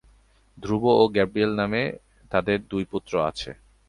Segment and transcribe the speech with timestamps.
[0.57, 1.83] ধ্রুব ও গ্যাব্রিয়েল নামে
[2.31, 3.49] তাদের দুই পুত্র রয়েছে।